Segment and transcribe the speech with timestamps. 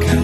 [0.00, 0.21] 가까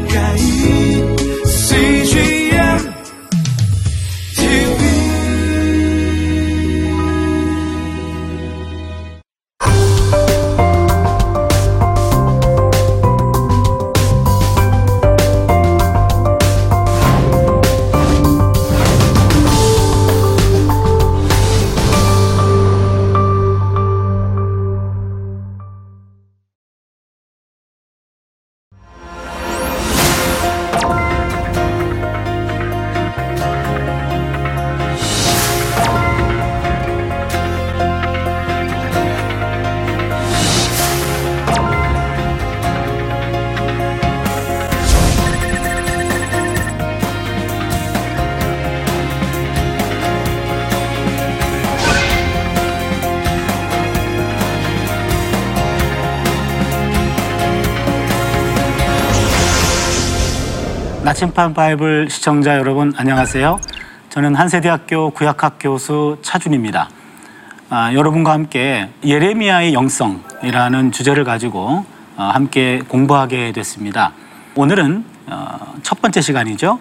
[61.09, 63.59] 나침반 바이블 시청자 여러분 안녕하세요.
[64.11, 66.91] 저는 한세대학교 구약학 교수 차준입니다.
[67.70, 71.86] 아, 여러분과 함께 예레미야의 영성이라는 주제를 가지고
[72.19, 74.12] 어, 함께 공부하게 됐습니다.
[74.55, 76.79] 오늘은 어, 첫 번째 시간이죠.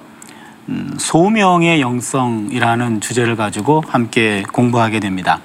[0.67, 5.39] 음, 소명의 영성이라는 주제를 가지고 함께 공부하게 됩니다.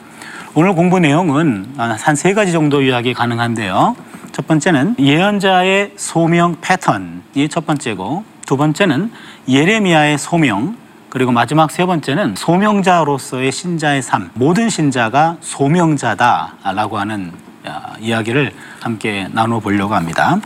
[0.55, 3.95] 오늘 공부 내용은 한 세 가지 정도 이야기 가능한데요.
[4.33, 9.11] 첫 번째는 예언자의 소명 패턴이 첫 번째고 두 번째는
[9.48, 10.77] 예레미야의 소명
[11.09, 17.33] 그리고 마지막 세 번째는 소명자로서의 신자의 삶 모든 신자가 소명자다라고 하는
[17.65, 20.41] 아, 이야기를 함께 나눠 보려고 합니다.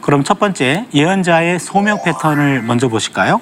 [0.00, 3.40] 그럼 첫 번째 예언자의 소명 패턴을 먼저 보실까요?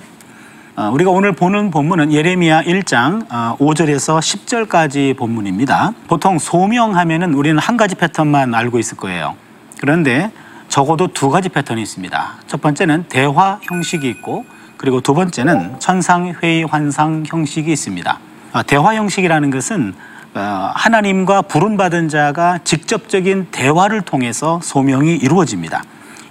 [0.76, 5.94] 어, 우리가 오늘 보는 본문은 예레미야 1장 5절에서 10절까지 본문입니다.
[6.06, 9.34] 보통 소명하면은 우리는 한 가지 패턴만 알고 있을 거예요.
[9.80, 10.30] 그런데
[10.68, 12.34] 적어도 두 가지 패턴이 있습니다.
[12.46, 14.44] 첫 번째는 대화 형식이 있고
[14.76, 18.18] 그리고 두 번째는 천상 회의 환상 형식이 있습니다.
[18.52, 19.94] 아, 대화 형식이라는 것은
[20.34, 25.82] 어, 하나님과 부름받은 자가 직접적인 대화를 통해서 소명이 이루어집니다.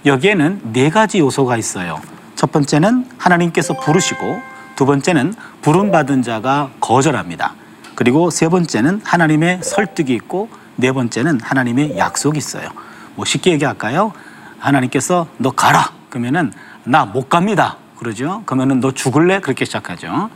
[0.04, 2.00] 여기에는 네 가지 요소가 있어요.
[2.36, 4.40] 첫 번째는 하나님께서 부르시고
[4.76, 7.54] 두 번째는 부름받은 자가 거절합니다.
[7.96, 12.68] 그리고 세 번째는 하나님의 설득이 있고 네 번째는 하나님의 약속이 있어요.
[13.16, 14.12] 뭐 쉽게 얘기할까요?
[14.58, 16.52] 하나님께서 너 가라 그러면은
[16.84, 18.42] 나 못 갑니다 그러죠.
[18.46, 20.30] 그러면은 너 죽을래 그렇게 시작하죠.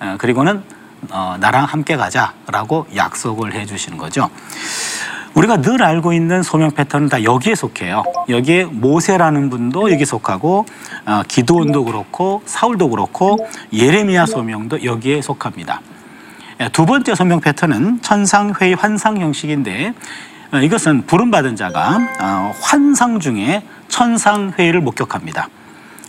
[0.00, 0.62] 어, 그리고는
[1.10, 4.28] 어, 나랑 함께 가자라고 약속을 해주시는 거죠.
[5.34, 8.02] 우리가 늘 알고 있는 소명 패턴은 다 여기에 속해요.
[8.28, 10.66] 여기에 모세라는 분도 여기 속하고
[11.06, 15.80] 어, 기도원도 그렇고 사울도 그렇고 예레미야 소명도 여기에 속합니다.
[16.60, 19.94] 예, 두 번째 소명 패턴은 천상회의 환상 형식인데 어,
[20.62, 25.48] 이것은 부름받은 자가 어, 환상 중에 천상회의를 목격합니다.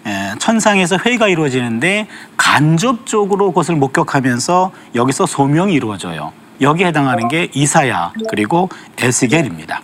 [0.07, 2.07] 예, 천상에서 회의가 이루어지는데
[2.38, 6.31] 간접적으로 그것을 목격하면서 여기서 소명이 이루어져요.
[6.61, 9.81] 여기에 해당하는 게 이사야 그리고 에스겔입니다.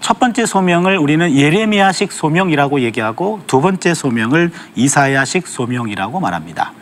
[0.00, 6.72] 첫 번째 소명을 우리는 예레미야식 소명이라고 얘기하고 두 번째 소명을 이사야식 소명이라고 말합니다.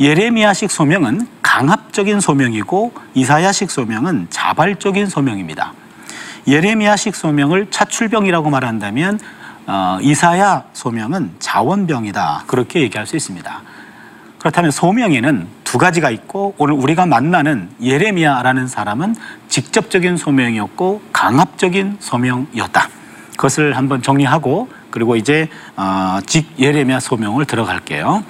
[0.00, 5.72] 예레미야식 소명은 강압적인 소명이고 이사야식 소명은 자발적인 소명입니다.
[6.46, 9.18] 예레미야식 소명을 차출병이라고 말한다면
[9.66, 13.62] 어, 이사야 소명은 자원병이다 그렇게 얘기할 수 있습니다.
[14.38, 19.16] 그렇다면 소명에는 두 가지가 있고 오늘 우리가 만나는 예레미야라는 사람은
[19.48, 22.88] 직접적인 소명이었고 강압적인 소명이었다.
[23.32, 28.22] 그것을 한번 정리하고 그리고 이제 어, 직 예레미야 소명을 들어갈게요.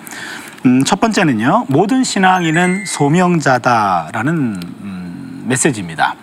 [0.64, 6.16] 음, 첫 번째는요 모든 신앙인은 소명자다라는 음, 메시지입니다.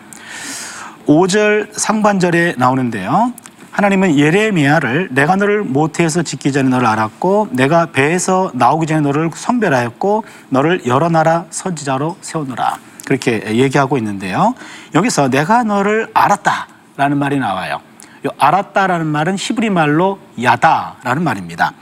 [1.07, 3.33] 5절 상반절에 나오는데요.
[3.71, 10.23] 하나님은 예레미야를 내가 너를 모태에서 짓기 전에 너를 알았고 내가 배에서 나오기 전에 너를 선별하였고
[10.49, 14.53] 너를 여러 나라 선지자로 세우노라 그렇게 얘기하고 있는데요.
[14.93, 17.81] 여기서 내가 너를 알았다라는 말이 나와요.
[18.25, 21.73] 요 알았다라는 말은 히브리 말로 야다라는 말입니다.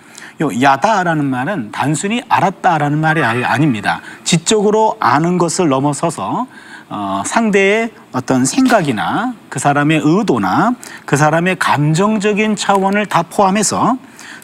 [0.41, 4.01] 요 야다라는 말은 단순히 알았다라는 말이 아닙니다.
[4.23, 6.47] 지적으로 아는 것을 넘어서서
[6.93, 13.97] 어, 상대의 어떤 생각이나 그 사람의 의도나 그 사람의 감정적인 차원을 다 포함해서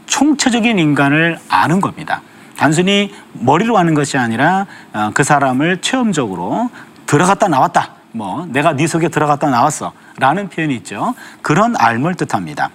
[0.05, 2.21] 총체적인 인간을 아는 겁니다.
[2.55, 6.69] 단순히 머리로 아는 것이 아니라 어, 그 사람을 체험적으로
[7.05, 7.89] 들어갔다 나왔다.
[8.13, 9.91] 뭐 내가 네 속에 들어갔다 나왔어.
[10.17, 11.15] 라는 표현이 있죠.
[11.41, 12.69] 그런 알을 뜻합니다.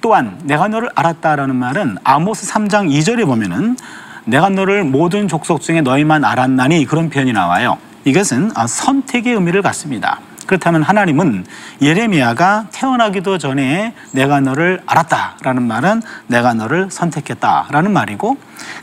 [0.00, 3.76] 또한 내가 너를 알았다라는 말은 아모스 3장 2절에 보면은
[4.24, 7.78] 내가 너를 모든 족속 중에 너희만 알았나니 그런 표현이 나와요.
[8.04, 10.20] 이것은 아, 선택의 의미를 갖습니다.
[10.46, 11.46] 그렇다면 하나님은
[11.80, 18.36] 예레미야가 태어나기도 전에 내가 너를 알았다라는 말은 내가 너를 선택했다라는 말이고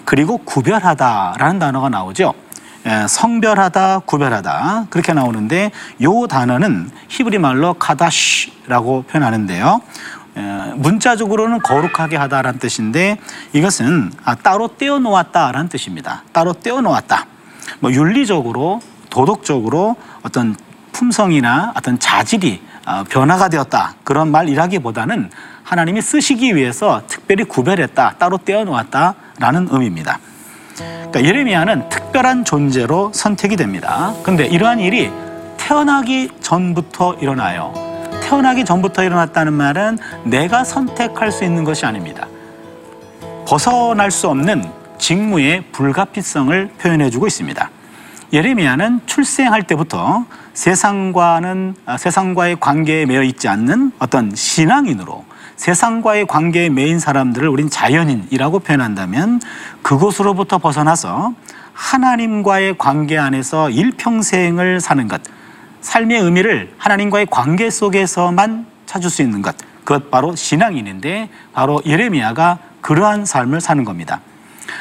[0.06, 2.34] 그리고 구별하다라는 단어가 나오죠.
[2.86, 5.72] 예, 성별하다, 구별하다 그렇게 나오는데
[6.04, 9.82] 요 단어는 히브리 말로 카다시라고 표현하는데요.
[10.38, 10.42] 예,
[10.76, 13.18] 문자적으로는 거룩하게 하다라는 뜻인데
[13.52, 16.24] 이것은 아, 따로 떼어 놓았다라는 뜻입니다.
[16.32, 17.26] 따로 떼어 놓았다.
[17.82, 20.56] 뭐 윤리적으로 도덕적으로 어떤
[20.92, 25.30] 품성이나 어떤 자질이 어, 변화가 되었다 그런 말이라기보다는
[25.64, 30.20] 하나님이 쓰시기 위해서 특별히 구별했다 따로 떼어놓았다라는 의미입니다.
[30.78, 34.14] 그러니까 예레미야는 특별한 존재로 선택이 됩니다.
[34.24, 35.12] 근데 이러한 일이
[35.58, 37.74] 태어나기 전부터 일어나요.
[38.22, 42.28] 태어나기 전부터 일어났다는 말은 내가 선택할 수 있는 것이 아닙니다.
[43.48, 47.70] 벗어날 수 없는 직무의 불가피성을 표현해주고 있습니다.
[48.34, 55.24] 예레미야는 출생할 때부터 세상과는 아, 세상과의 관계에 매여 있지 않는 어떤 신앙인으로
[55.56, 59.40] 세상과의 관계에 매인 사람들을 우린 자연인이라고 표현한다면
[59.82, 61.34] 그곳으로부터 벗어나서
[61.74, 65.22] 하나님과의 관계 안에서 일평생을 사는 것,
[65.82, 73.26] 삶의 의미를 하나님과의 관계 속에서만 찾을 수 있는 것, 그것 바로 신앙인인데 바로 예레미야가 그러한
[73.26, 74.22] 삶을 사는 겁니다.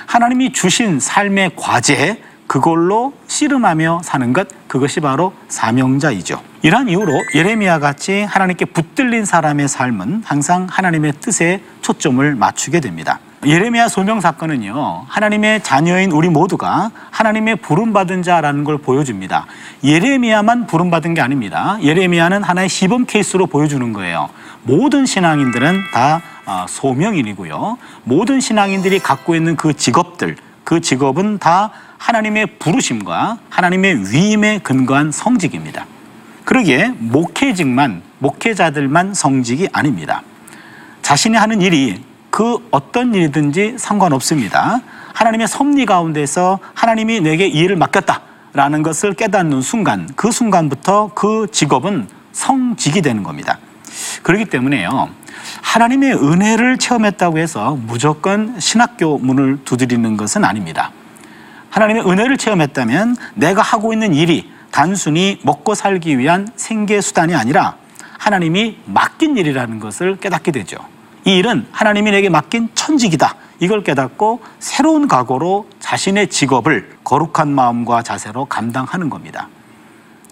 [0.07, 6.41] 하나님이 주신 삶의 과제, 그걸로 씨름하며 사는 것, 그것이 바로 사명자이죠.
[6.63, 13.21] 이러한 이유로 예레미야 같이 하나님께 붙들린 사람의 삶은 항상 하나님의 뜻에 초점을 맞추게 됩니다.
[13.45, 19.47] 예레미야 소명 사건은요, 하나님의 자녀인 우리 모두가 하나님의 부름 받은 자라는 걸 보여줍니다.
[19.85, 21.79] 예레미야만 부름 받은 게 아닙니다.
[21.83, 24.31] 예레미야는 하나의 시범 케이스로 보여주는 거예요.
[24.63, 27.79] 모든 신앙인들은 다 어, 소명인이고요.
[28.05, 31.71] 모든 신앙인들이 갖고 있는 그 직업들, 그 직업은 다
[32.06, 35.87] 하나님의 부르심과 하나님의 위임에 근거한 성직입니다.
[36.44, 40.23] 그러기에 목회직만, 목회자들만 성직이 아닙니다.
[41.03, 42.00] 자신이 하는 일이
[42.31, 44.82] 그 어떤 일이든지 상관없습니다.
[45.14, 52.06] 하나님의 섭리 가운데서 하나님이 내게 이 일을 맡겼다라는 것을 깨닫는 순간, 그 순간부터 그 직업은
[52.31, 53.59] 성직이 되는 겁니다.
[54.23, 55.09] 그렇기 때문에요.
[55.62, 60.93] 하나님의 은혜를 체험했다고 해서 무조건 신학교 문을 두드리는 것은 아닙니다.
[61.76, 67.76] 하나님의 은혜를 체험했다면 내가 하고 있는 일이 단순히 먹고 살기 위한 생계 수단이 아니라
[68.19, 70.78] 하나님이 맡긴 일이라는 것을 깨닫게 되죠.
[71.26, 73.34] 이 일은 하나님이 내게 맡긴 천직이다.
[73.61, 79.49] 이걸 깨닫고 새로운 각오로 자신의 직업을 거룩한 마음과 자세로 감당하는 겁니다.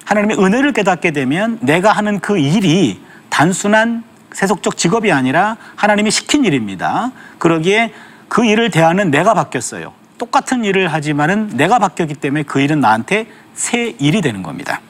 [0.06, 4.02] 하나님의 은혜를 깨닫게 되면 내가 하는 그 일이 단순한
[4.32, 7.12] 세속적 직업이 아니라 하나님이 시킨 일입니다.
[7.38, 7.93] 그러기에
[8.29, 9.93] 그 일을 대하는 내가 바뀌었어요.
[10.19, 14.81] 똑같은 일을 하지만은 내가 바뀌었기 때문에 그 일은 나한테 새 일이 되는 겁니다.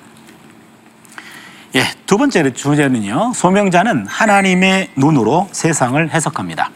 [1.76, 3.32] 예, 두 번째 주제는요.
[3.34, 6.70] 소명자는 하나님의 눈으로 세상을 해석합니다.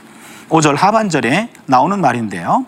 [0.49, 2.67] 5절 하반절에 나오는 말인데요.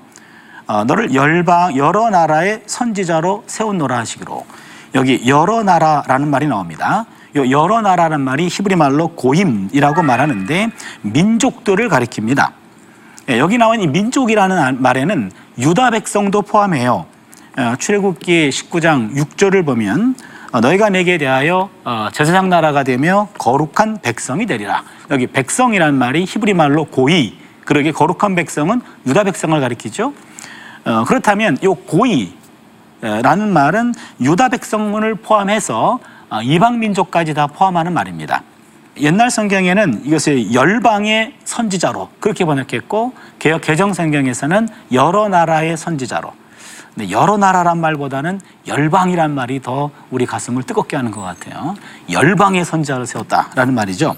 [0.67, 4.47] 어, 너를 열방 여러 나라의 선지자로 세운노라 하시기로
[4.95, 7.07] 여기 여러 나라라는 말이 나옵니다.
[7.37, 10.71] 요 여러 나라라는 말이 히브리 말로 고임이라고 말하는데
[11.03, 12.53] 민족들을 가리킵니다.
[13.31, 17.05] 예, 여기 나온 이 민족이라는 말에는 유다 백성도 포함해요.
[17.59, 20.15] 어, 출애굽기 19장 6절을 보면
[20.53, 24.83] 어, 너희가 내게 대하여 어, 제사장 나라가 되며 거룩한 백성이 되리라.
[25.11, 27.37] 여기 백성이라는 말이 히브리 말로 고이.
[27.67, 30.15] 그러게 거룩한 백성은 유다 백성을 가리키죠.
[30.87, 35.99] 어, 그렇다면 이 고이라는 말은 유다 백성을 포함해서
[36.31, 38.45] 어, 이방 민족까지 다 포함하는 말입니다.
[38.99, 46.33] 옛날 성경에는 이것을 열방의 선지자로 그렇게 번역했고 개혁 개정 성경에서는 여러 나라의 선지자로.
[46.95, 51.77] 근데 여러 나라란 말보다는 열방이란 말이 더 우리 가슴을 뜨겁게 하는 것 같아요.
[52.11, 54.17] 열방의 선지자를 세웠다라는 말이죠.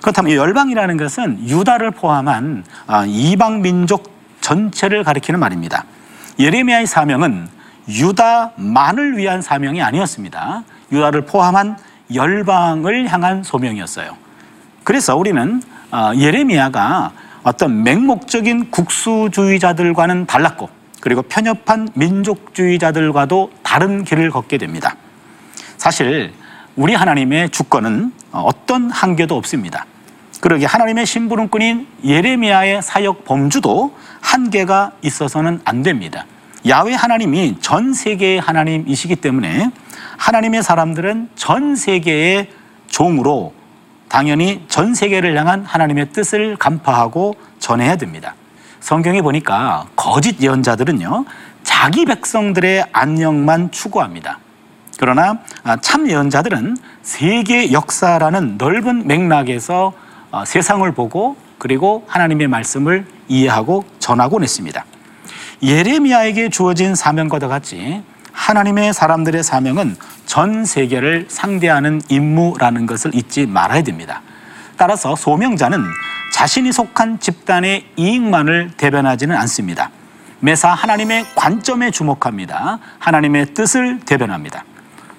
[0.00, 5.84] 그렇다면 이 열방이라는 것은 유다를 포함한 아, 이방 민족 전체를 가리키는 말입니다.
[6.38, 7.48] 예레미야의 사명은
[7.88, 10.62] 유다만을 위한 사명이 아니었습니다.
[10.92, 11.76] 유다를 포함한
[12.12, 14.16] 열방을 향한 소명이었어요.
[14.82, 17.12] 그래서 우리는 어, 예레미야가
[17.44, 20.68] 어떤 맹목적인 국수주의자들과는 달랐고
[21.00, 24.96] 그리고 편협한 민족주의자들과도 다른 길을 걷게 됩니다.
[25.76, 26.32] 사실
[26.76, 29.86] 우리 하나님의 주권은 어떤 한계도 없습니다.
[30.40, 36.26] 그러기 하나님의 심부름꾼인 예레미야의 사역 범주도 한계가 있어서는 안 됩니다.
[36.66, 39.70] 야외 하나님이 전 세계의 하나님이시기 때문에
[40.16, 42.50] 하나님의 사람들은 전 세계의
[42.86, 43.52] 종으로
[44.08, 48.34] 당연히 전 세계를 향한 하나님의 뜻을 간파하고 전해야 됩니다.
[48.80, 51.24] 성경에 보니까 거짓 예언자들은요,
[51.62, 54.38] 자기 백성들의 안녕만 추구합니다.
[54.98, 59.92] 그러나 아, 참 예언자들은 세계 역사라는 넓은 맥락에서
[60.30, 64.84] 어, 세상을 보고 그리고 하나님의 말씀을 이해하고 전하곤 했습니다.
[65.62, 68.02] 예레미야에게 주어진 사명과 같이
[68.34, 74.20] 하나님의 사람들의 사명은 전 세계를 상대하는 임무라는 것을 잊지 말아야 됩니다.
[74.76, 75.80] 따라서 소명자는
[76.32, 79.90] 자신이 속한 집단의 이익만을 대변하지는 않습니다.
[80.40, 82.80] 매사 하나님의 관점에 주목합니다.
[82.98, 84.64] 하나님의 뜻을 대변합니다.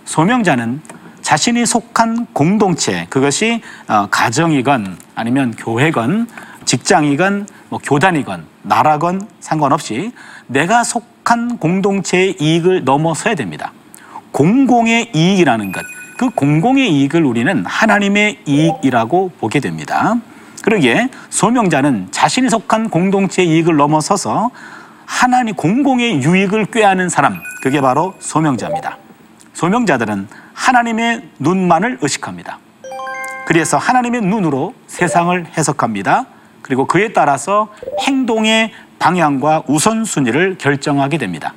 [0.03, 0.81] 소명자는
[1.21, 6.27] 자신이 속한 공동체, 그것이 어, 가정이건 아니면 교회건
[6.65, 10.11] 직장이건 뭐 교단이건 나라건 상관없이
[10.47, 13.73] 내가 속 한 공동체의 이익을 넘어서야 됩니다.
[14.31, 15.83] 공공의 이익이라는 것,
[16.17, 20.15] 그 공공의 이익을 우리는 하나님의 이익이라고 보게 됩니다.
[20.61, 24.51] 그러기에 소명자는 자신이 속한 공동체의 이익을 넘어서서
[25.05, 28.97] 하나님 공공의 유익을 꾀하는 사람, 그게 바로 소명자입니다.
[29.53, 32.59] 소명자들은 하나님의 눈만을 의식합니다.
[33.45, 36.25] 그래서 하나님의 눈으로 세상을 해석합니다.
[36.61, 37.67] 그리고 그에 따라서
[38.01, 41.53] 행동의 방향과 우선순위를 결정하게 됩니다.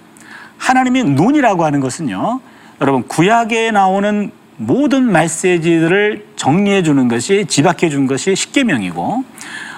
[0.58, 2.40] 하나님의 눈이라고 하는 것은요,
[2.80, 9.24] 여러분, 구약에 나오는 모든 메시지들을 정리해 주는 것이, 집약해 준 것이 십계명이고,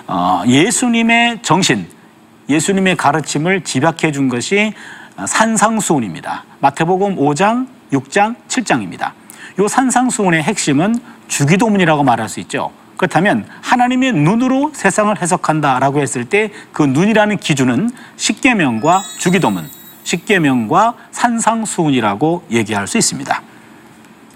[0.07, 1.87] 어, 예수님의 정신,
[2.49, 4.73] 예수님의 가르침을 집약해 준 것이
[5.25, 6.45] 산상수훈입니다.
[6.61, 9.13] 마태복음 5장, 6장, 7장입니다.
[9.59, 10.97] 이 산상수훈의 핵심은
[11.29, 12.73] 주기도문이라고 말할 수 있죠.
[13.01, 19.67] 그렇다면 하나님의 눈으로 세상을 해석한다라고 했을 때 그 눈이라는 기준은 십계명과 주기도문,
[20.05, 23.43] 십계명과 산상수훈이라고 얘기할 수 있습니다.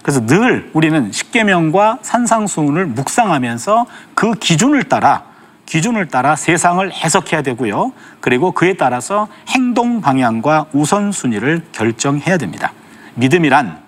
[0.02, 5.24] 그래서 늘 우리는 십계명과 산상수훈을 묵상하면서 그 기준을 따라
[5.66, 7.92] 기준을 따라 세상을 해석해야 되고요.
[8.20, 12.72] 그리고 그에 따라서 행동 방향과 우선순위를 결정해야 됩니다.
[13.16, 13.78] 믿음이란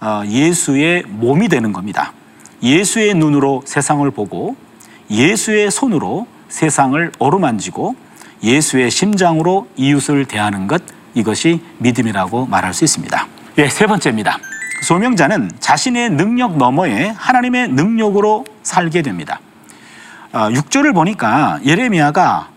[0.00, 2.12] 어, 예수의 몸이 되는 겁니다.
[2.64, 4.56] 예수의 눈으로 세상을 보고
[5.10, 7.94] 예수의 손으로 세상을 어루만지고
[8.42, 10.82] 예수의 심장으로 이웃을 대하는 것
[11.14, 13.28] 이것이 믿음이라고 말할 수 있습니다.
[13.58, 14.38] 예, 세 번째입니다.
[14.82, 19.40] 소명자는 자신의 능력 너머에 하나님의 능력으로 살게 됩니다.
[20.32, 22.48] 어, 6절을 보니까 예레미야가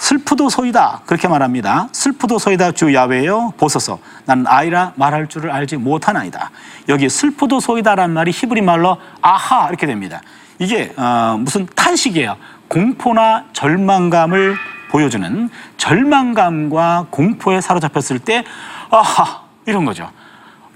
[0.00, 1.88] 슬프도소이다 그렇게 말합니다.
[1.92, 6.50] 슬프도소이다 주 야외여 보소서 나는 아이라 말할 줄을 알지 못하나이다.
[6.88, 10.22] 여기 슬프도소이다라는 말이 히브리 말로 아하 이렇게 됩니다.
[10.58, 12.36] 이게 어, 무슨 탄식이에요.
[12.68, 14.56] 공포나 절망감을
[14.90, 18.44] 보여주는 절망감과 공포에 사로잡혔을 때
[18.90, 20.10] 아하 이런 거죠.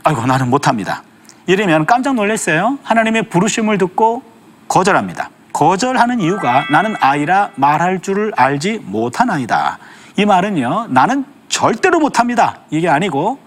[0.04, 1.02] 아이고 나는 못합니다.
[1.49, 2.78] 예레미야는 깜짝 놀랐어요.
[2.83, 4.23] 하나님의 부르심을 듣고
[4.69, 5.31] 거절합니다.
[5.55, 9.79] 거절하는 이유가 나는 아이라 말할 줄을 알지 못하나이다.
[10.19, 12.59] 이 말은요, 나는 절대로 못합니다.
[12.71, 13.39] 이게 아니고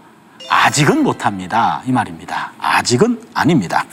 [0.49, 1.81] 아직은 못합니다.
[1.85, 2.53] 이 말입니다.
[2.59, 3.83] 아직은 아닙니다.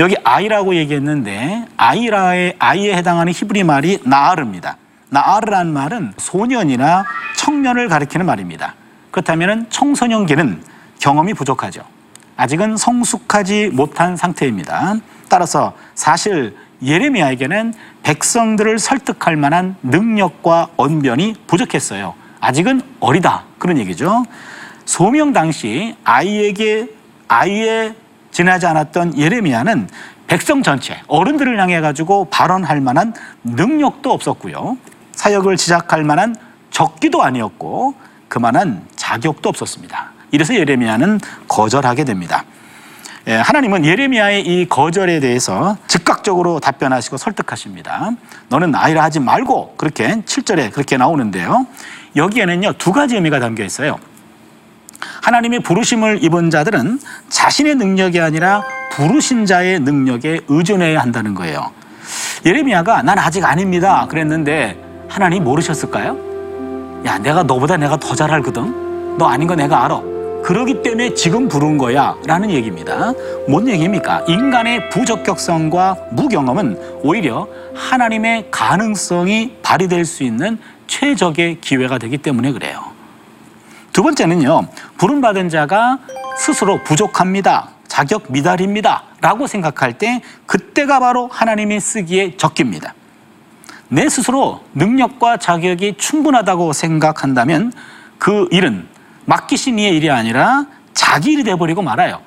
[0.00, 4.76] 여기 아이라고 얘기했는데 아이라의 아이에 해당하는 히브리 말이 나아르입니다.
[5.10, 7.04] 나아르라는 말은 소년이나
[7.36, 8.74] 청년을 가리키는 말입니다.
[9.12, 10.62] 그렇다면 청소년기는
[10.98, 11.82] 경험이 부족하죠.
[12.36, 14.96] 아직은 성숙하지 못한 상태입니다.
[15.28, 22.14] 따라서 사실 예레미야에게는 백성들을 설득할 만한 능력과 언변이 부족했어요.
[22.40, 23.44] 아직은 어리다.
[23.58, 24.24] 그런 얘기죠.
[24.84, 26.88] 소명 당시 아이에게
[27.28, 27.94] 아이에
[28.30, 29.88] 지나지 않았던 예레미야는
[30.26, 33.14] 백성 전체 어른들을 향해 가지고 발언할 만한
[33.44, 34.76] 능력도 없었고요.
[35.12, 36.36] 사역을 시작할 만한
[36.70, 37.94] 적기도 아니었고
[38.28, 40.10] 그만한 자격도 없었습니다.
[40.32, 42.44] 이래서 예레미야는 거절하게 됩니다.
[43.28, 48.12] 예, 하나님은 예레미야의 이 거절에 대해서 즉각적으로 답변하시고 설득하십니다.
[48.48, 51.66] 너는 아이라 하지 말고 그렇게 7절에 그렇게 나오는데요.
[52.14, 53.98] 여기에는요 두 가지 의미가 담겨 있어요.
[55.22, 61.72] 하나님의 부르심을 입은 자들은 자신의 능력이 아니라 부르신 자의 능력에 의존해야 한다는 거예요.
[62.46, 64.06] 예레미야가 난 아직 아닙니다.
[64.08, 66.16] 그랬는데 하나님 모르셨을까요?
[67.04, 69.18] 야, 내가 너보다 내가 더 잘 알거든.
[69.18, 70.00] 너 아닌 거 내가 알아.
[70.46, 73.12] 그러기 때문에 지금 부른 거야 라는 얘기입니다.
[73.48, 74.26] 뭔 얘기입니까?
[74.28, 82.80] 인간의 부적격성과 무경험은 오히려 하나님의 가능성이 발휘될 수 있는 최적의 기회가 되기 때문에 그래요.
[83.92, 85.98] 두 번째는요, 부름받은 자가
[86.38, 87.70] 스스로 부족합니다.
[87.88, 89.02] 자격 미달입니다.
[89.20, 92.94] 라고 생각할 때 그때가 바로 하나님이 쓰기에 적깁니다.
[93.88, 97.72] 내 스스로 능력과 자격이 충분하다고 생각한다면
[98.18, 98.86] 그 일은
[99.26, 100.64] 맡기신 이의 일이 아니라
[100.94, 102.20] 자기 일이 돼버리고 말아요.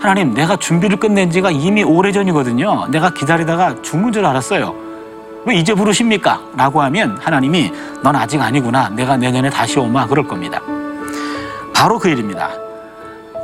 [0.00, 2.86] 하나님, 내가 준비를 끝낸 지가 이미 오래전이거든요.
[2.88, 4.74] 내가 기다리다가 죽는 줄 알았어요.
[5.44, 6.40] 왜 이제 부르십니까?
[6.56, 7.70] 라고 하면 하나님이
[8.02, 8.88] 넌 아직 아니구나.
[8.90, 10.06] 내가 내년에 다시 오마.
[10.06, 10.60] 그럴 겁니다.
[11.74, 12.50] 바로 그 일입니다.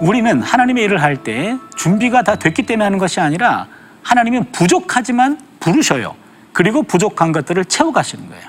[0.00, 3.66] 우리는 하나님의 일을 할 때 준비가 다 됐기 때문에 하는 것이 아니라
[4.02, 6.14] 하나님은 부족하지만 부르셔요.
[6.52, 8.44] 그리고 부족한 것들을 채워가시는 거예요.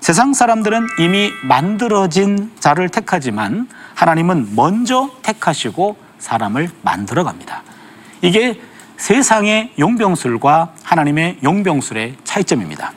[0.00, 7.62] 세상 사람들은 이미 만들어진 자를 택하지만 하나님은 먼저 택하시고 사람을 만들어 갑니다.
[8.20, 8.60] 이게
[8.96, 12.92] 세상의 용병술과 하나님의 용병술의 차이점입니다.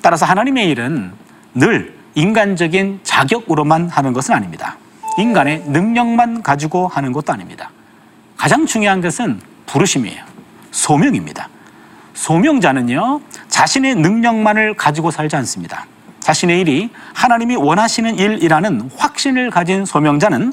[0.00, 1.12] 따라서 하나님의 일은
[1.54, 4.78] 늘 인간적인 자격으로만 하는 것은 아닙니다.
[5.18, 7.70] 인간의 능력만 가지고 하는 것도 아닙니다.
[8.36, 10.24] 가장 중요한 것은 부르심이에요.
[10.70, 11.48] 소명입니다.
[12.14, 15.86] 소명자는요, 자신의 능력만을 가지고 살지 않습니다.
[16.26, 20.52] 자신의 일이 하나님이 원하시는 일이라는 확신을 가진 소명자는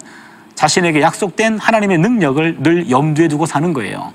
[0.54, 4.14] 자신에게 약속된 하나님의 능력을 늘 염두에 두고 사는 거예요.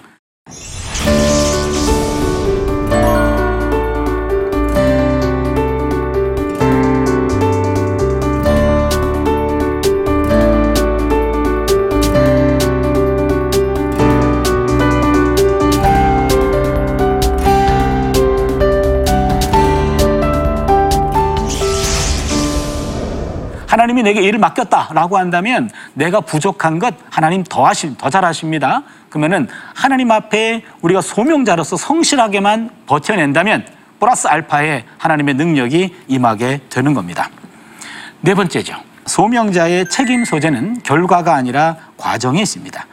[24.08, 28.82] 내게 일을 맡겼다라고 한다면 내가 부족한 것 하나님 더 하심 더 잘하십니다.
[29.10, 33.66] 그러면은 하나님 앞에 우리가 소명자로서 성실하게만 버텨낸다면
[34.00, 37.28] 플러스 알파에 하나님의 능력이 임하게 되는 겁니다.
[38.22, 38.76] 네 번째죠.
[39.04, 42.86] 소명자의 책임 소재는 결과가 아니라 과정에 있습니다.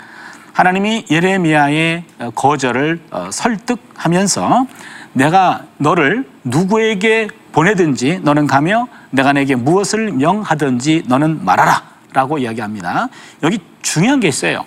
[0.51, 2.03] 하나님이 예레미야의
[2.35, 4.67] 거절을 어, 설득하면서
[5.13, 13.07] 내가 너를 누구에게 보내든지 너는 가며 내가 내게 무엇을 명하든지 너는 말하라 라고 이야기합니다.
[13.43, 14.65] 여기 중요한 게 있어요.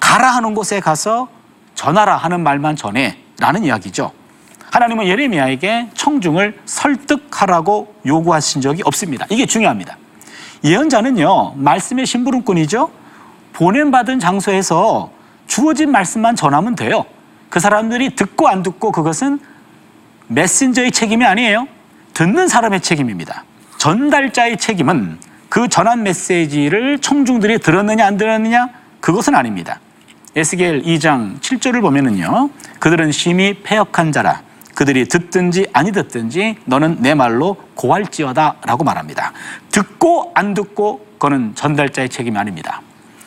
[0.00, 1.28] 가라 하는 곳에 가서
[1.74, 4.10] 전하라 하는 말만 전해 라는 이야기죠.
[4.70, 9.26] 하나님은 예레미야에게 청중을 설득하라고 요구하신 적이 없습니다.
[9.28, 9.98] 이게 중요합니다.
[10.64, 12.90] 예언자는요, 말씀의 심부름꾼이죠.
[13.52, 15.10] 보냄받은 장소에서
[15.46, 17.04] 주어진 말씀만 전하면 돼요.
[17.50, 19.40] 그 사람들이 듣고 안 듣고 그것은
[20.28, 21.68] 메신저의 책임이 아니에요.
[22.14, 23.44] 듣는 사람의 책임입니다.
[23.78, 29.80] 전달자의 책임은 그 전한 메시지를 청중들이 들었느냐 안 들었느냐 그것은 아닙니다.
[30.36, 32.50] 에스겔 2장 7절을 보면은요.
[32.80, 34.42] 그들은 심히 패역한 자라.
[34.74, 39.32] 그들이 듣든지 아니 듣든지 너는 내 말로 고할지어다라고 말합니다.
[39.70, 42.82] 듣고 안 듣고 그거는 전달자의 책임이 아닙니다.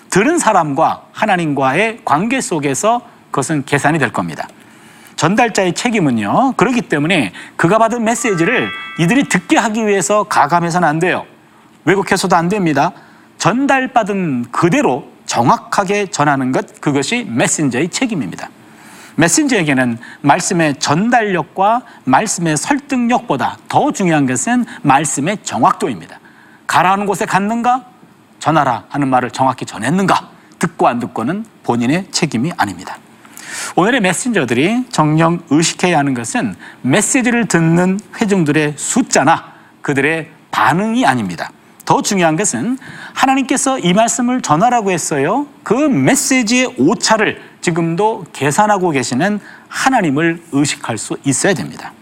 [0.09, 4.47] 들은 사람과 하나님과의 관계 속에서 그것은 계산이 될 겁니다.
[5.17, 6.53] 전달자의 책임은요.
[6.53, 11.25] 그렇기 때문에 그가 받은 메시지를 이들이 듣게 하기 위해서 가감해서는 안 돼요.
[11.85, 12.91] 왜곡해서도 안 됩니다.
[13.37, 18.49] 전달받은 그대로 정확하게 전하는 것 그것이 메신저의 책임입니다.
[19.15, 26.19] 메신저에게는 말씀의 전달력과 말씀의 설득력보다 더 중요한 것은 말씀의 정확도입니다.
[26.67, 27.85] 가라는 곳에 갔는가?
[28.39, 30.29] 전하라 하는 말을 정확히 전했는가?
[30.59, 32.97] 듣고 안 듣고는 본인의 책임이 아닙니다.
[33.75, 41.51] 오늘의 메신저들이 정령 의식해야 하는 것은 메시지를 듣는 회중들의 숫자나 그들의 반응이 아닙니다.
[41.85, 42.77] 더 중요한 것은
[43.13, 45.47] 하나님께서 이 말씀을 전하라고 했어요.
[45.63, 51.93] 그 메시지의 오차를 지금도 계산하고 계시는 하나님을 의식할 수 있어야 됩니다.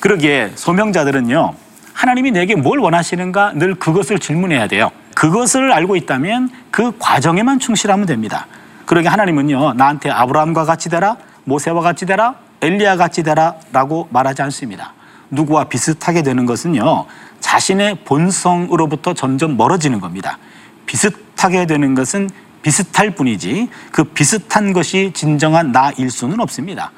[0.00, 1.54] 그러기에 소명자들은요,
[1.94, 4.90] 하나님이 내게 뭘 원하시는가 늘 그것을 질문해야 돼요.
[5.14, 8.46] 그것을 알고 있다면 그 과정에만 충실하면 됩니다.
[8.86, 14.92] 그러게 하나님은요, 나한테 아브라함과 같이 되라, 모세와 같이 되라, 엘리야 같이 되라 라고 말하지 않습니다.
[15.30, 17.06] 누구와 비슷하게 되는 것은요,
[17.40, 20.38] 자신의 본성으로부터 점점 멀어지는 겁니다.
[20.86, 22.30] 비슷하게 되는 것은
[22.62, 26.90] 비슷할 뿐이지 그 비슷한 것이 진정한 나일 수는 없습니다.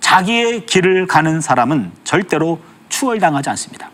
[0.00, 3.88] 자기의 길을 가는 사람은 절대로 추월당하지 않습니다.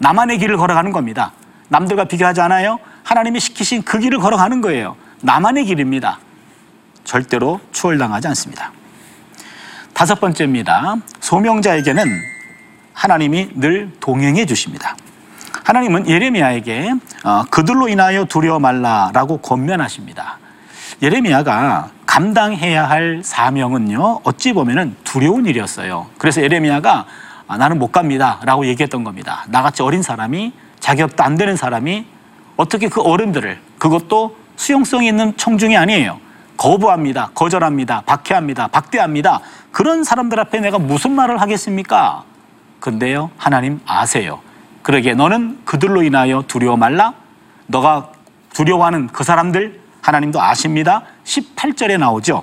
[0.00, 1.32] 나만의 길을 걸어가는 겁니다.
[1.68, 2.78] 남들과 비교하지 않아요?
[3.04, 4.96] 하나님이 시키신 그 길을 걸어가는 거예요.
[5.22, 6.18] 나만의 길입니다.
[7.08, 8.70] 절대로 추월당하지 않습니다.
[9.94, 10.96] 다섯 번째입니다.
[11.20, 12.04] 소명자에게는
[12.92, 14.94] 하나님이 늘 동행해 주십니다.
[15.64, 16.92] 하나님은 예레미야에게
[17.24, 20.38] 어, 그들로 인하여 두려워 말라라고 권면하십니다.
[21.00, 26.08] 예레미야가 감당해야 할 사명은요 어찌 보면은 두려운 일이었어요.
[26.18, 27.06] 그래서 예레미야가
[27.46, 29.46] 아, 나는 못 갑니다라고 얘기했던 겁니다.
[29.48, 32.04] 나같이 어린 사람이 자격도 안 되는 사람이
[32.58, 36.27] 어떻게 그 어른들을 그것도 수용성 있는 청중이 아니에요.
[36.58, 37.30] 거부합니다.
[37.34, 38.02] 거절합니다.
[38.02, 38.68] 박해합니다.
[38.68, 39.40] 박대합니다.
[39.72, 42.24] 그런 사람들 앞에 내가 무슨 말을 하겠습니까?
[42.80, 44.40] 근데요, 하나님 아세요.
[44.82, 47.14] 그러기에 너는 그들로 인하여 두려워 말라.
[47.66, 48.10] 너가
[48.52, 51.02] 두려워하는 그 사람들 하나님도 아십니다.
[51.24, 52.42] 18절에 나오죠.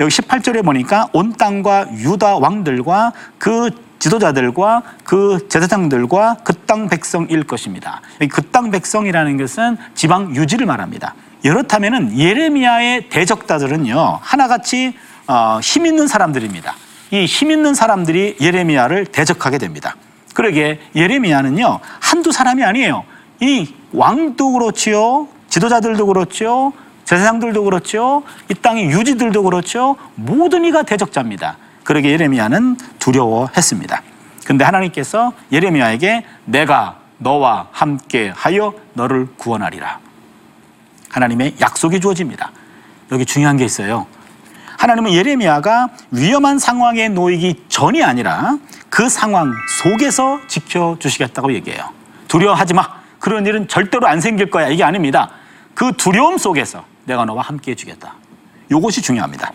[0.00, 8.00] 여기 18절에 보니까 온 땅과 유다 왕들과 그 지도자들과 그 제사장들과 그 땅 백성일 것입니다.
[8.30, 11.14] 그 땅 백성이라는 것은 지방 유지를 말합니다.
[11.44, 14.94] 이렇다면은 예레미야의 대적자들은요 하나같이
[15.26, 16.74] 어, 힘 있는 사람들입니다.
[17.10, 19.94] 이 힘 있는 사람들이 예레미야를 대적하게 됩니다.
[20.34, 23.04] 그러게 예레미야는요 한두 사람이 아니에요.
[23.40, 26.72] 이 왕도 그렇지요, 지도자들도 그렇죠,
[27.04, 31.58] 제사장들도 그렇죠, 이 땅의 유지들도 그렇죠, 모든 이가 대적자입니다.
[31.84, 34.02] 그러게 예레미야는 두려워했습니다.
[34.46, 40.03] 근데 하나님께서 예레미야에게 내가 너와 함께 하여 너를 구원하리라.
[41.14, 42.50] 하나님의 약속이 주어집니다.
[43.12, 44.06] 여기 중요한 게 있어요.
[44.78, 48.58] 하나님은 예레미야가 위험한 상황에 놓이기 전이 아니라
[48.90, 51.90] 그 상황 속에서 지켜주시겠다고 얘기해요.
[52.26, 52.88] 두려워하지 마.
[53.20, 54.68] 그런 일은 절대로 안 생길 거야.
[54.68, 55.30] 이게 아닙니다.
[55.74, 58.14] 그 두려움 속에서 내가 너와 함께 해주겠다.
[58.70, 59.52] 이것이 중요합니다.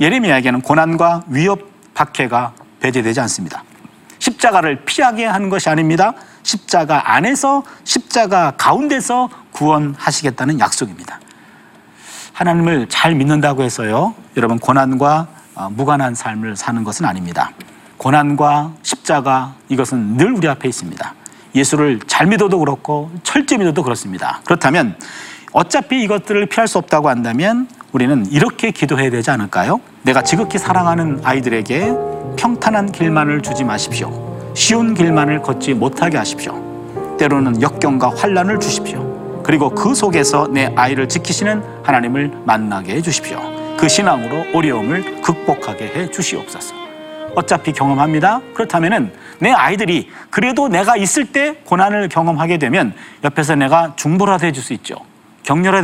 [0.00, 1.60] 예레미야에게는 고난과 위협,
[1.94, 3.62] 박해가 배제되지 않습니다.
[4.32, 6.14] 십자가를 피하게 하는 것이 아닙니다.
[6.42, 11.20] 십자가 안에서 십자가 가운데서 구원하시겠다는 약속입니다.
[12.32, 17.50] 하나님을 잘 믿는다고 해서요, 여러분 고난과 어, 무관한 삶을 사는 것은 아닙니다.
[17.98, 21.14] 고난과 십자가 이것은 늘 우리 앞에 있습니다.
[21.54, 24.40] 예수를 잘 믿어도 그렇고 철저히 믿어도 그렇습니다.
[24.44, 24.96] 그렇다면
[25.52, 29.80] 어차피 이것들을 피할 수 없다고 한다면 우리는 이렇게 기도해야 되지 않을까요?
[30.02, 31.92] 내가 지극히 사랑하는 아이들에게
[32.38, 34.32] 평탄한 길만을 주지 마십시오.
[34.54, 37.16] 쉬운 길만을 걷지 못하게 하십시오.
[37.18, 39.42] 때로는 역경과 환란을 주십시오.
[39.44, 43.38] 그리고 그 속에서 내 아이를 지키시는 하나님을 만나게 해 주십시오.
[43.76, 46.74] 그 신앙으로 어려움을 극복하게 해 주시옵소서.
[47.34, 48.40] 어차피 경험합니다.
[48.54, 54.72] 그렇다면은 내 아이들이 그래도 내가 있을 때 고난을 경험하게 되면 옆에서 내가 중보라도 해줄 수
[54.74, 54.96] 있죠.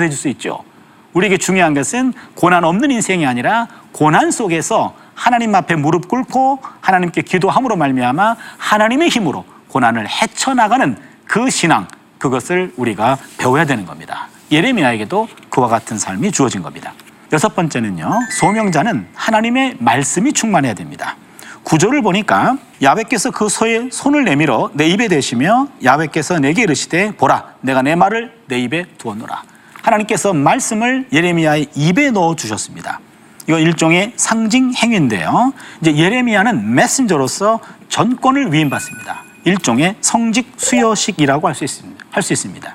[0.05, 0.65] 해줄 수 있죠.
[1.13, 7.77] 우리에게 중요한 것은 고난 없는 인생이 아니라 고난 속에서 하나님 앞에 무릎 꿇고 하나님께 기도함으로
[7.77, 14.29] 말미암아 하나님의 힘으로 고난을 헤쳐나가는 그 신앙 그것을 우리가 배워야 되는 겁니다.
[14.51, 16.93] 예레미야에게도 그와 같은 삶이 주어진 겁니다.
[17.33, 18.11] 여섯 번째는요.
[18.31, 21.17] 소명자는 하나님의 말씀이 충만해야 됩니다.
[21.65, 27.83] 구조를 보니까 야훼께서 그 소의 손을 내밀어 내 입에 대시며 야훼께서 내게 이르시되 보라 내가
[27.83, 29.43] 내 말을 내 입에 두었노라.
[29.83, 33.01] 하나님께서 말씀을 예레미야의 입에 넣어 주셨습니다.
[33.47, 35.53] 이거 일종의 상징 행위인데요.
[35.81, 39.25] 이제 예레미야는 메신저로서 전권을 위임받습니다.
[39.45, 42.05] 일종의 성직 수여식이라고 할 수 있습니다.
[42.11, 42.75] 할 수 있습니다.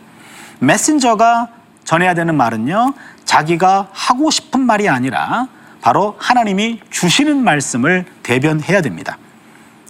[0.60, 1.50] 메신저가
[1.84, 2.94] 전해야 되는 말은요.
[3.26, 5.48] 자기가 하고 싶은 말이 아니라
[5.84, 9.18] 바로 하나님이 주시는 말씀을 대변해야 됩니다.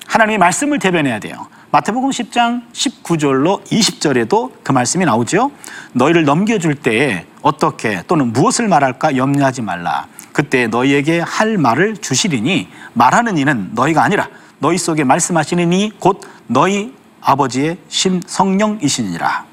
[0.07, 1.47] 하나님의 말씀을 대변해야 돼요.
[1.69, 5.51] 마태복음 10장 19절로 20절에도 그 말씀이 나오죠.
[5.93, 10.07] 너희를 넘겨줄 때에 어떻게 또는 무엇을 말할까 염려하지 말라.
[10.31, 16.91] 그때 너희에게 할 말을 주시리니 말하는 이는 너희가 아니라 너희 속에 말씀하시는 이 곧 너희
[17.21, 19.45] 아버지의 신 성령이시니라.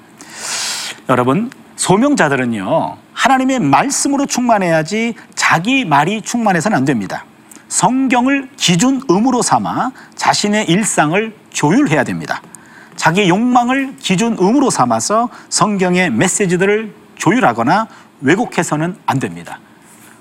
[1.11, 7.24] 여러분 소명자들은요 하나님의 말씀으로 충만해야지 자기 말이 충만해서는 안 됩니다.
[7.68, 12.42] 성경을 기준 음으로 삼아 자신의 일상을 조율해야 됩니다.
[12.96, 17.88] 자기 욕망을 기준 음으로 삼아서 성경의 메시지들을 조율하거나
[18.20, 19.58] 왜곡해서는 안 됩니다.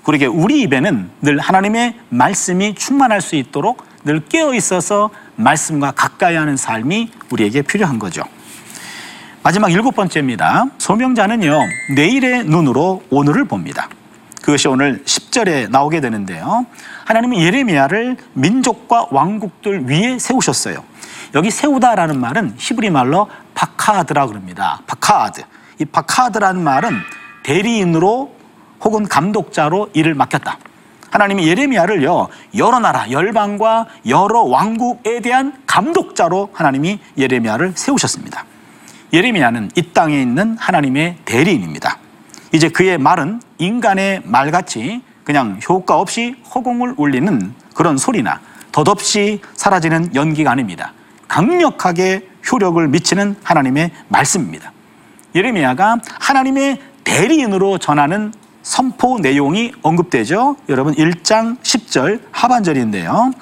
[0.02, 6.56] 그러게 우리 입에는 늘 하나님의 말씀이 충만할 수 있도록 늘 깨어 있어서 말씀과 가까이 하는
[6.56, 8.22] 삶이 우리에게 필요한 거죠.
[9.42, 10.66] 마지막 일곱 번째입니다.
[10.76, 11.60] 소명자는요,
[11.96, 13.88] 내일의 눈으로 오늘을 봅니다.
[14.42, 16.66] 그것이 오늘 10절에 나오게 되는데요.
[17.06, 20.84] 하나님은 예레미야를 민족과 왕국들 위에 세우셨어요.
[21.34, 24.82] 여기 세우다라는 말은 히브리 말로 바카드라 그럽니다.
[24.86, 25.42] 바카드.
[25.78, 26.98] 이 바카드라는 말은
[27.42, 28.34] 대리인으로
[28.82, 30.58] 혹은 감독자로 일을 맡겼다.
[31.10, 38.44] 하나님이 예레미야를요 여러 나라 열방과 여러 왕국에 대한 감독자로 하나님이 예레미야를 세우셨습니다.
[39.12, 41.98] 예레미야는 이 땅에 있는 하나님의 대리인입니다.
[42.52, 48.40] 이제 그의 말은 인간의 말같이 그냥 효과 없이 허공을 울리는 그런 소리나
[48.72, 50.92] 덧없이 사라지는 연기가 아닙니다.
[51.28, 54.72] 강력하게 효력을 미치는 하나님의 말씀입니다.
[55.34, 60.56] 예레미야가 하나님의 대리인으로 전하는 선포 내용이 언급되죠.
[60.68, 63.32] 여러분 1장 10절 하반절인데요.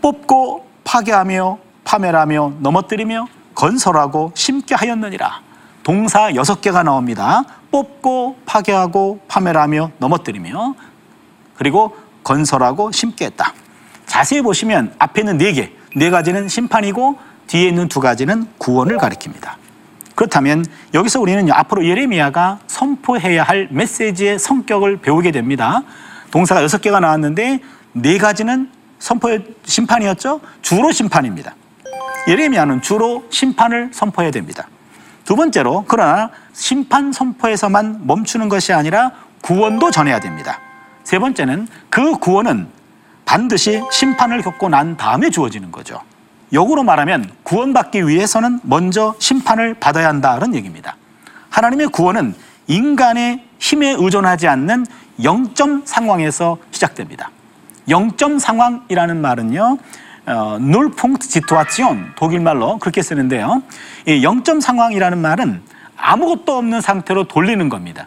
[0.00, 5.40] 뽑고 파괴하며 파멸하며 넘어뜨리며 건설하고 심게 하였느니라.
[5.82, 7.44] 동사 여섯 개가 나옵니다.
[7.70, 10.74] 뽑고 파괴하고 파멸하며 넘어뜨리며
[11.56, 13.52] 그리고 건설하고 심게 했다.
[14.06, 19.52] 자세히 보시면 앞에 있는 네 개, 네 가지는 심판이고 뒤에 있는 두 가지는 구원을 가리킵니다.
[20.14, 20.64] 그렇다면
[20.94, 25.82] 여기서 우리는 앞으로 예레미야가 선포해야 할 메시지의 성격을 배우게 됩니다.
[26.30, 27.60] 동사가 여섯 개가 나왔는데
[27.92, 30.40] 네 가지는 선포의 심판이었죠.
[30.62, 31.54] 주로 심판입니다.
[32.26, 34.68] 예레미야는 주로 심판을 선포해야 됩니다.
[35.24, 40.60] 두 번째로 그러나 심판 선포에서만 멈추는 것이 아니라 구원도 전해야 됩니다.
[41.02, 42.68] 세 번째는 그 구원은
[43.24, 46.00] 반드시 심판을 겪고 난 다음에 주어지는 거죠.
[46.52, 50.96] 역으로 말하면 구원받기 위해서는 먼저 심판을 받아야 한다는 얘기입니다.
[51.50, 52.34] 하나님의 구원은
[52.66, 54.86] 인간의 힘에 의존하지 않는
[55.22, 57.30] 영점 상황에서 시작됩니다.
[57.88, 59.78] 영점 상황이라는 말은요,
[60.26, 63.62] 어, null punct situation 독일 말로 그렇게 쓰는데요.
[64.06, 65.62] 이 영점 상황이라는 말은
[65.96, 68.06] 아무것도 없는 상태로 돌리는 겁니다.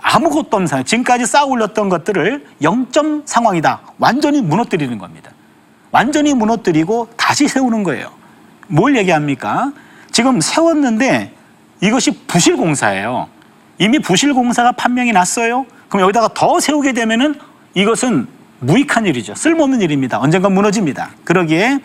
[0.00, 0.84] 아무것도 없는 상황.
[0.84, 3.80] 지금까지 쌓아 올렸던 것들을 영점 상황이다.
[3.98, 5.30] 완전히 무너뜨리는 겁니다.
[5.90, 8.10] 완전히 무너뜨리고 다시 세우는 거예요.
[8.68, 9.72] 뭘 얘기합니까?
[10.10, 11.32] 지금 세웠는데
[11.80, 13.28] 이것이 부실 공사예요.
[13.78, 15.66] 이미 부실 공사가 판명이 났어요.
[15.88, 17.34] 그럼 여기다가 더 세우게 되면은
[17.74, 18.28] 이것은
[18.64, 19.34] 무익한 일이죠.
[19.34, 20.18] 쓸모없는 일입니다.
[20.18, 21.10] 언젠가 무너집니다.
[21.24, 21.80] 그러기에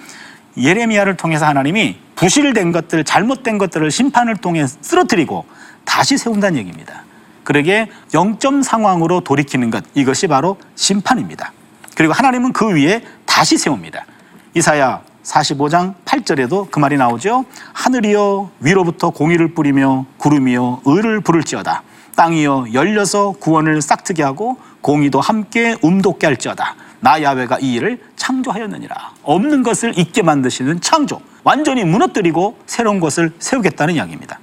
[0.57, 5.45] 예레미야를 통해서 하나님이 부실된 것들, 잘못된 것들을 심판을 통해 쓰러뜨리고
[5.85, 7.03] 다시 세운다는 얘기입니다.
[7.43, 11.53] 그러기에 영점 상황으로 돌이키는 것, 이것이 바로 심판입니다.
[11.95, 14.05] 그리고 하나님은 그 위에 다시 세웁니다.
[14.53, 17.45] 이사야 45장 8절에도 그 말이 나오죠.
[17.73, 21.83] 하늘이여 위로부터 공의를 뿌리며 구름이여 의를 부를지어다.
[22.15, 26.75] 땅이여 열려서 구원을 싹트게 하고 공의도 함께 움돋게 할지어다.
[27.01, 28.95] 나 야외가 이 일을 창조하였느니라.
[29.23, 31.21] 없는 것을 있게 만드시는 창조.
[31.43, 34.39] 완전히 무너뜨리고 새로운 것을 세우겠다는 이야기입니다.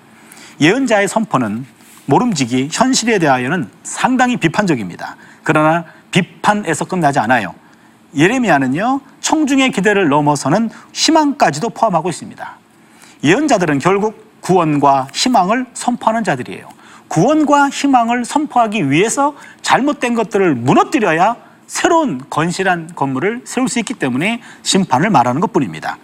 [0.60, 1.66] 예언자의 선포는
[2.06, 5.16] 모름지기 현실에 대하여는 상당히 비판적입니다.
[5.42, 7.54] 그러나 비판에서 끝나지 않아요.
[8.16, 12.58] 예레미야는요, 청중의 기대를 넘어서는 희망까지도 포함하고 있습니다.
[13.24, 16.75] 예언자들은 결국 구원과 희망을 선포하는 자들이에요.
[17.08, 25.10] 구원과 희망을 선포하기 위해서 잘못된 것들을 무너뜨려야 새로운 건실한 건물을 세울 수 있기 때문에 심판을
[25.10, 25.98] 말하는 것 뿐입니다.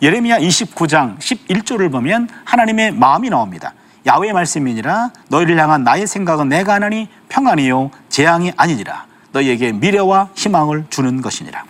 [0.00, 3.74] 예레미야 29장 11절을 보면 하나님의 마음이 나옵니다.
[4.06, 11.20] 야외의 말씀이니라 너희를 향한 나의 생각은 내가 하나니 평안이요 재앙이 아니니라 너희에게 미래와 희망을 주는
[11.20, 11.64] 것이니라.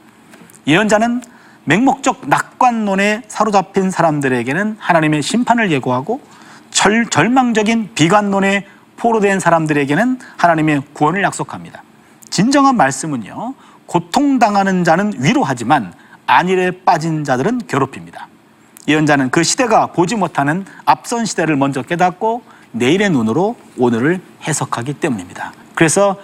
[0.67, 1.23] 예언자는
[1.65, 6.21] 맹목적 낙관론에 사로잡힌 사람들에게는 하나님의 심판을 예고하고
[6.79, 8.65] 절, 절망적인 비관론에
[8.99, 11.83] 포로된 사람들에게는 하나님의 구원을 약속합니다.
[12.31, 13.55] 진정한 말씀은요,
[13.87, 15.93] 고통당하는 자는 위로하지만
[16.29, 18.29] 안일에 빠진 자들은 괴롭힙니다.
[18.87, 25.53] 예언자는 그 시대가 보지 못하는 앞선 시대를 먼저 깨닫고 내일의 눈으로 오늘을 해석하기 때문입니다.
[25.75, 26.15] 그래서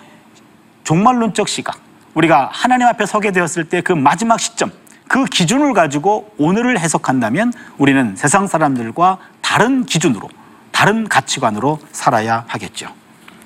[0.84, 1.80] 종말론적 시각,
[2.14, 4.70] 우리가 하나님 앞에 서게 되었을 때 그 마지막 시점,
[5.08, 10.28] 그 기준을 가지고 오늘을 해석한다면 우리는 세상 사람들과 다른 기준으로,
[10.74, 12.88] 다른 가치관으로 살아야 하겠죠.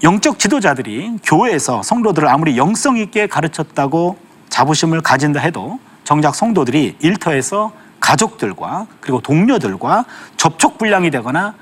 [0.02, 4.16] 영적 지도자들이 교회에서 성도들을 아무리 영성 있게 가르쳤다고
[4.48, 10.06] 자부심을 가진다 해도 정작 성도들이 일터에서 가족들과 그리고 동료들과
[10.38, 11.54] 접촉 불량이 되거나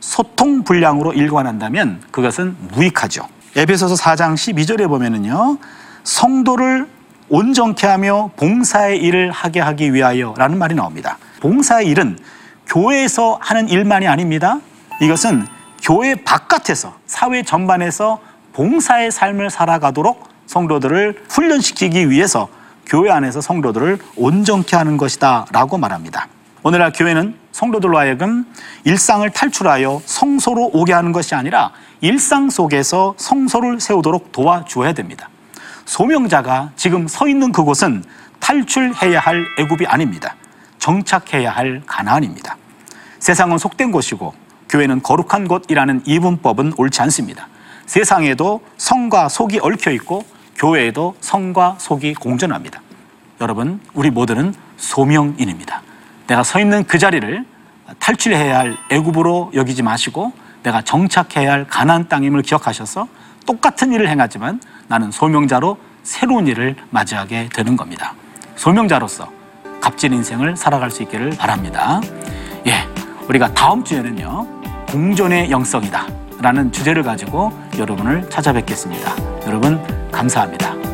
[0.00, 3.26] 소통 불량으로 일관한다면 그것은 무익하죠.
[3.56, 5.56] 에베소서 4장 12절에 보면은요.
[6.02, 6.86] 성도를
[7.30, 11.16] 온전케 하며 봉사의 일을 하게 하기 위하여라는 말이 나옵니다.
[11.40, 12.18] 봉사의 일은
[12.66, 14.60] 교회에서 하는 일만이 아닙니다.
[15.04, 15.46] 이것은
[15.82, 18.20] 교회 바깥에서 사회 전반에서
[18.54, 22.48] 봉사의 삶을 살아가도록 성도들을 훈련시키기 위해서
[22.86, 26.28] 교회 안에서 성도들을 온전케 하는 것이다 라고 말합니다.
[26.62, 28.46] 오늘날 교회는 성도들로 하여금
[28.84, 35.28] 일상을 탈출하여 성소로 오게 하는 것이 아니라 일상 속에서 성소를 세우도록 도와주어야 됩니다.
[35.84, 38.04] 소명자가 지금 서 있는 그곳은
[38.40, 40.34] 탈출해야 할 애굽이 아닙니다.
[40.78, 42.56] 정착해야 할 가나안입니다.
[43.18, 44.43] 세상은 속된 곳이고
[44.74, 47.46] 교회는 거룩한 곳이라는 이분법은 옳지 않습니다.
[47.86, 50.24] 세상에도 성과 속이 얽혀 있고
[50.56, 52.80] 교회에도 성과 속이 공존합니다.
[53.40, 55.82] 여러분, 우리 모두는 소명인입니다.
[56.26, 57.44] 내가 서 있는 그 자리를
[58.00, 60.32] 탈출해야 할 애굽으로 여기지 마시고
[60.64, 63.06] 내가 정착해야 할 가나안 땅임을 기억하셔서
[63.46, 68.14] 똑같은 일을 행하지만 나는 소명자로 새로운 일을 맞이하게 되는 겁니다.
[68.56, 69.30] 소명자로서
[69.80, 72.00] 값진 인생을 살아갈 수 있기를 바랍니다.
[72.66, 72.88] 예,
[73.28, 74.63] 우리가 다음 주에는요
[74.94, 76.06] 공존의 영성이다
[76.40, 79.16] 라는 주제를 가지고 여러분을 찾아뵙겠습니다.
[79.44, 79.80] 여러분
[80.12, 80.93] 감사합니다.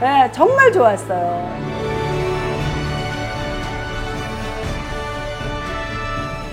[0.00, 1.60] 네, 정말 좋았어요.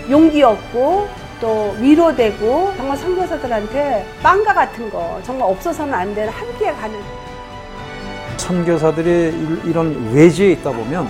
[0.10, 1.08] 용기 얻고
[1.42, 7.00] 또 위로되고 정말 선교사들한테 빵과 같은 거 정말 없어서는 안 되는 함께 가는
[8.38, 11.08] 선교사들이 일- 이런 외지에 있다 보면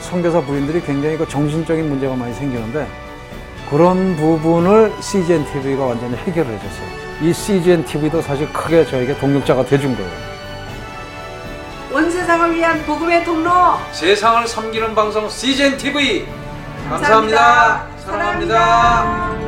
[0.00, 2.86] 선교사 부인들이 굉장히 그 정신적인 문제가 많이 생기는데
[3.70, 6.88] 그런 부분을 CGN TV가 완전히 해결을 해줬어요.
[7.22, 10.33] 이 CGN TV도 사실 크게 저에게 동력자가 돼준 거예요.
[12.24, 13.50] 온 세상을 위한 복음의 통로
[13.92, 16.26] 세상을 섬기는 방송 CGN TV
[16.88, 17.86] 감사합니다.
[17.98, 19.43] 사랑합니다.